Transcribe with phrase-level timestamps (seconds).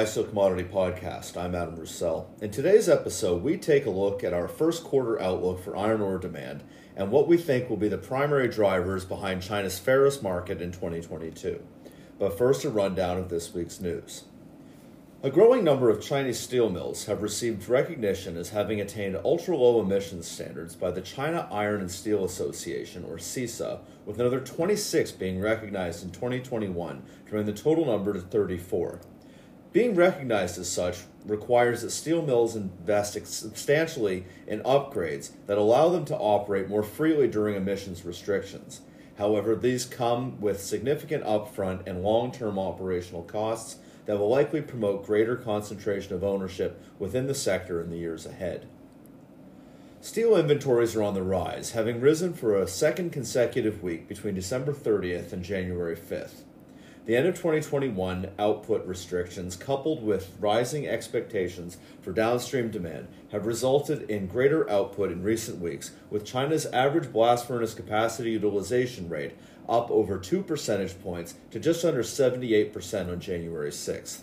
[0.00, 1.36] MySteel Commodity Podcast.
[1.36, 2.34] I'm Adam Roussel.
[2.40, 6.16] In today's episode, we take a look at our first quarter outlook for iron ore
[6.16, 6.64] demand
[6.96, 11.62] and what we think will be the primary drivers behind China's ferrous market in 2022.
[12.18, 14.24] But first, a rundown of this week's news.
[15.22, 19.82] A growing number of Chinese steel mills have received recognition as having attained ultra low
[19.82, 25.42] emissions standards by the China Iron and Steel Association, or CISA, with another 26 being
[25.42, 29.02] recognized in 2021, bringing the total number to 34.
[29.72, 36.04] Being recognized as such requires that steel mills invest substantially in upgrades that allow them
[36.06, 38.80] to operate more freely during emissions restrictions.
[39.16, 45.06] However, these come with significant upfront and long term operational costs that will likely promote
[45.06, 48.66] greater concentration of ownership within the sector in the years ahead.
[50.00, 54.72] Steel inventories are on the rise, having risen for a second consecutive week between December
[54.72, 56.42] 30th and January 5th.
[57.10, 64.08] The end of 2021 output restrictions, coupled with rising expectations for downstream demand, have resulted
[64.08, 69.32] in greater output in recent weeks, with China's average blast furnace capacity utilization rate
[69.68, 74.20] up over 2 percentage points to just under 78% on January 6th.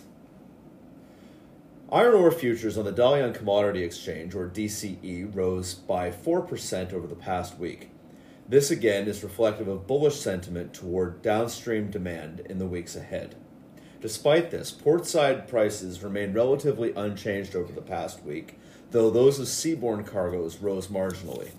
[1.92, 7.14] Iron ore futures on the Dalian Commodity Exchange, or DCE, rose by 4% over the
[7.14, 7.90] past week.
[8.50, 13.34] This again is reflective of bullish sentiment toward downstream demand in the weeks ahead.
[14.00, 18.58] Despite this, portside prices remain relatively unchanged over the past week,
[18.90, 21.50] though those of seaborne cargoes rose marginally.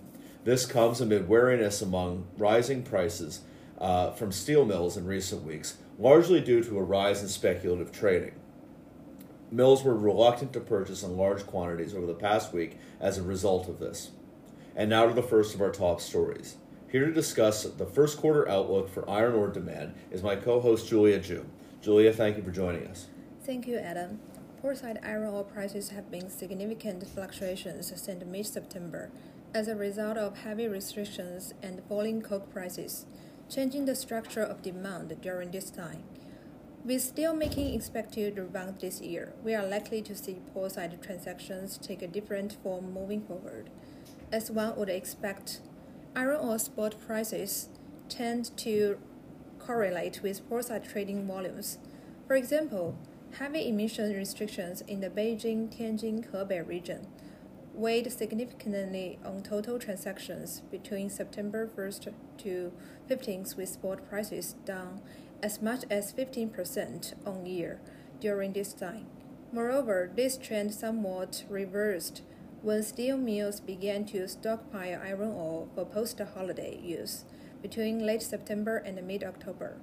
[0.46, 3.42] This comes amid wariness among rising prices
[3.78, 8.34] uh, from steel mills in recent weeks, largely due to a rise in speculative trading.
[9.52, 13.70] Mills were reluctant to purchase in large quantities over the past week as a result
[13.70, 14.10] of this.
[14.76, 16.56] And now to the first of our top stories.
[16.92, 20.88] Here to discuss the first quarter outlook for iron ore demand is my co host
[20.88, 21.46] Julia Ju.
[21.84, 23.06] Julia, thank you for joining us.
[23.44, 24.20] Thank you, Adam.
[24.60, 29.12] Portside iron ore prices have been significant fluctuations since mid September
[29.54, 33.06] as a result of heavy restrictions and falling coke prices,
[33.48, 36.02] changing the structure of demand during this time.
[36.84, 42.02] With steelmaking expected to rebound this year, we are likely to see portside transactions take
[42.02, 43.70] a different form moving forward.
[44.32, 45.62] As one would expect,
[46.16, 47.70] Iron ore spot prices
[48.10, 48.98] tend to
[49.60, 51.78] correlate with portside trading volumes.
[52.28, 52.98] For example,
[53.38, 57.08] heavy emission restrictions in the Beijing Tianjin Hebei region
[57.74, 62.72] weighed significantly on total transactions between September 1st to
[63.10, 65.02] 15th, with spot prices down
[65.42, 67.80] as much as 15% on year
[68.20, 69.06] during this time.
[69.54, 72.24] Moreover, this trend somewhat reversed
[72.62, 77.24] when steel mills began to stockpile iron ore for post-holiday use
[77.62, 79.78] between late September and mid-October.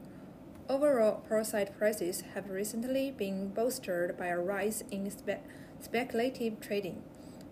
[0.68, 5.44] Overall, portside prices have recently been bolstered by a rise in spe-
[5.80, 7.02] speculative trading,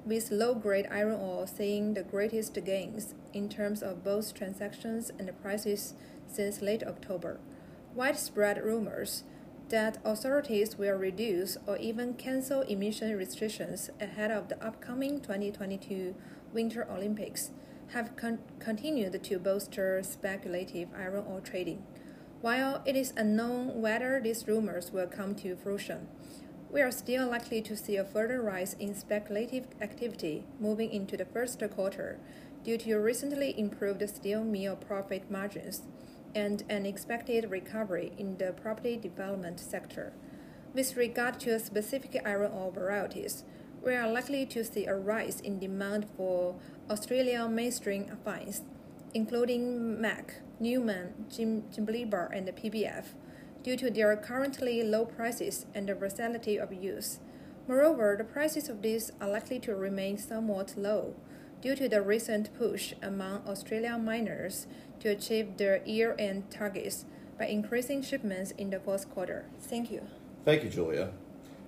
[0.05, 5.95] with low-grade iron ore seeing the greatest gains in terms of both transactions and prices
[6.27, 7.39] since late October.
[7.95, 9.23] Widespread rumors
[9.69, 16.15] that authorities will reduce or even cancel emission restrictions ahead of the upcoming 2022
[16.53, 17.51] Winter Olympics
[17.93, 21.83] have con- continued to bolster speculative iron ore trading.
[22.41, 26.09] While it is unknown whether these rumors will come to fruition,
[26.71, 31.25] we are still likely to see a further rise in speculative activity moving into the
[31.25, 32.19] first quarter
[32.65, 35.83] due to recently improved steel mill profit margins
[36.35, 40.13] and an expected recovery in the property development sector.
[40.75, 43.45] With regard to specific iron ore varieties,
[43.85, 46.57] we are likely to see a rise in demand for
[46.91, 48.63] Australian mainstream fines,
[49.13, 53.15] including MAC, Newman, Jim, Jimblebar, and PBF,
[53.63, 57.21] due to their currently low prices and the versatility of use.
[57.69, 61.15] Moreover, the prices of these are likely to remain somewhat low
[61.63, 64.67] due to the recent push among Australian miners
[65.05, 67.05] to achieve their year end targets
[67.39, 69.45] by increasing shipments in the fourth quarter.
[69.61, 70.01] Thank you.
[70.45, 71.11] Thank you, Julia.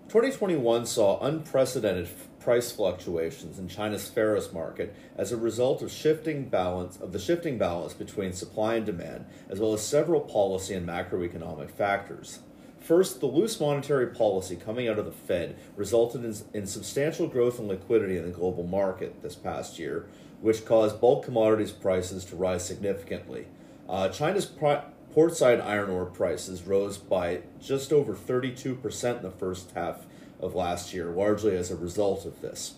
[0.09, 2.09] 2021 saw unprecedented
[2.41, 7.59] price fluctuations in China's ferrous market as a result of shifting balance of the shifting
[7.59, 12.39] balance between supply and demand, as well as several policy and macroeconomic factors.
[12.87, 17.59] First, the loose monetary policy coming out of the Fed resulted in, in substantial growth
[17.59, 20.07] in liquidity in the global market this past year,
[20.41, 23.49] which caused bulk commodities prices to rise significantly.
[23.89, 29.73] Uh, China's pri- portside iron ore prices rose by just over 32% in the first
[29.73, 30.07] half
[30.39, 32.75] of last year, largely as a result of this.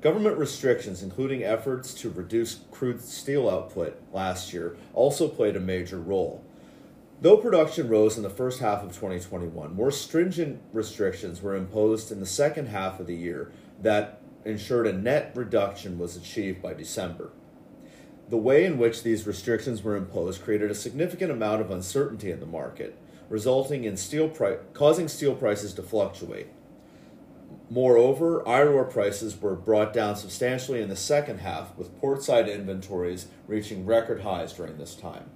[0.00, 5.98] Government restrictions, including efforts to reduce crude steel output last year, also played a major
[5.98, 6.44] role.
[7.20, 12.20] Though production rose in the first half of 2021, more stringent restrictions were imposed in
[12.20, 13.50] the second half of the year
[13.82, 17.32] that ensured a net reduction was achieved by December.
[18.28, 22.38] The way in which these restrictions were imposed created a significant amount of uncertainty in
[22.38, 22.96] the market,
[23.28, 26.46] resulting in steel pri- causing steel prices to fluctuate.
[27.68, 33.26] Moreover, iron ore prices were brought down substantially in the second half, with portside inventories
[33.48, 35.30] reaching record highs during this time.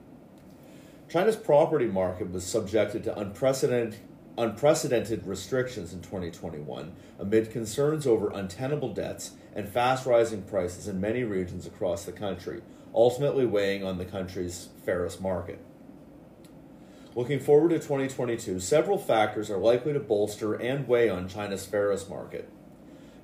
[1.13, 4.01] China's property market was subjected to unprecedented,
[4.39, 11.23] unprecedented restrictions in 2021 amid concerns over untenable debts and fast rising prices in many
[11.23, 12.63] regions across the country,
[12.95, 15.63] ultimately weighing on the country's ferrous market.
[17.15, 22.09] Looking forward to 2022, several factors are likely to bolster and weigh on China's ferrous
[22.09, 22.49] market.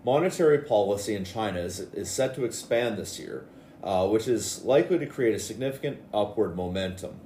[0.04, 3.46] Monetary policy in China is, is set to expand this year,
[3.82, 7.18] uh, which is likely to create a significant upward momentum.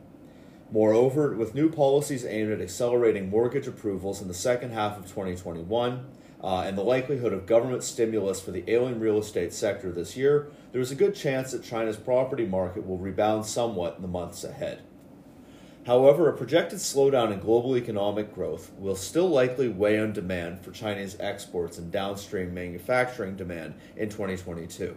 [0.73, 6.07] Moreover, with new policies aimed at accelerating mortgage approvals in the second half of 2021
[6.43, 10.51] uh, and the likelihood of government stimulus for the ailing real estate sector this year,
[10.73, 14.45] there is a good chance that China's property market will rebound somewhat in the months
[14.45, 14.81] ahead.
[15.85, 20.71] However, a projected slowdown in global economic growth will still likely weigh on demand for
[20.71, 24.97] Chinese exports and downstream manufacturing demand in 2022.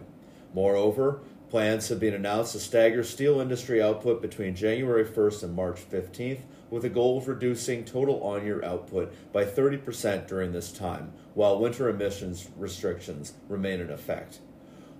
[0.54, 5.78] Moreover, plans have been announced to stagger steel industry output between January 1st and March
[5.88, 6.40] 15th,
[6.70, 11.58] with a goal of reducing total on year output by 30% during this time, while
[11.58, 14.40] winter emissions restrictions remain in effect.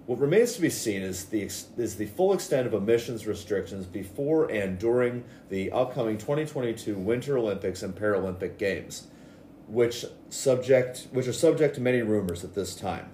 [0.07, 4.49] What remains to be seen is the, is the full extent of emissions restrictions before
[4.49, 9.09] and during the upcoming 2022 Winter Olympics and Paralympic Games,
[9.67, 13.11] which, subject, which are subject to many rumors at this time.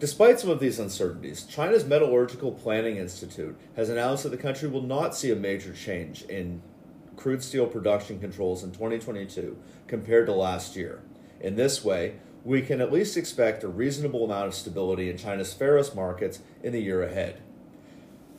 [0.00, 4.82] Despite some of these uncertainties, China's Metallurgical Planning Institute has announced that the country will
[4.82, 6.62] not see a major change in
[7.16, 9.58] crude steel production controls in 2022
[9.88, 11.02] compared to last year.
[11.40, 12.14] In this way,
[12.44, 16.72] we can at least expect a reasonable amount of stability in China's ferrous markets in
[16.72, 17.42] the year ahead.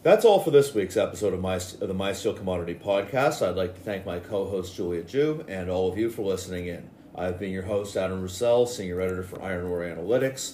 [0.02, 3.46] That's all for this week's episode of, my, of the Mysteel Commodity Podcast.
[3.46, 6.68] I'd like to thank my co host Julia Ju and all of you for listening
[6.68, 6.90] in.
[7.14, 10.54] I've been your host, Adam Roussel, Senior Editor for Iron Ore Analytics.